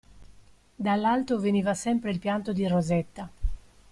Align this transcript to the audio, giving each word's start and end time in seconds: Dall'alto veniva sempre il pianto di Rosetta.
Dall'alto 0.77 1.39
veniva 1.39 1.75
sempre 1.75 2.09
il 2.09 2.17
pianto 2.17 2.53
di 2.53 2.65
Rosetta. 2.67 3.29